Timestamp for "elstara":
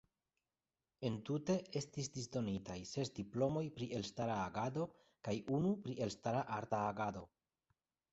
3.99-4.39, 6.07-6.41